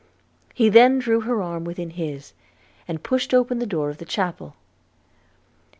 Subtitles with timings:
[0.55, 2.33] He then drew her arm within his,
[2.87, 4.55] and pushed open the door of the chapel.